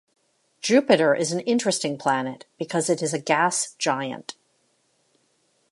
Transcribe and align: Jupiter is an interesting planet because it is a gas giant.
Jupiter 0.63 1.13
is 1.13 1.31
an 1.31 1.41
interesting 1.41 1.95
planet 1.95 2.47
because 2.57 2.89
it 2.89 3.03
is 3.03 3.13
a 3.13 3.19
gas 3.21 3.75
giant. 3.77 4.35